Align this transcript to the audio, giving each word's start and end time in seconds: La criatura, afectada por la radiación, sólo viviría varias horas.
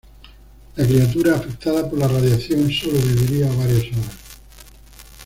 La 0.77 0.83
criatura, 0.87 1.35
afectada 1.35 1.87
por 1.87 1.99
la 1.99 2.07
radiación, 2.07 2.71
sólo 2.71 2.93
viviría 2.97 3.45
varias 3.53 3.83
horas. 3.85 4.17